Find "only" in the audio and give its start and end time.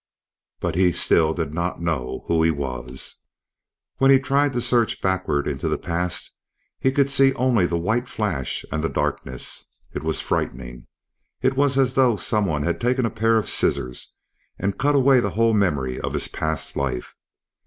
7.35-7.67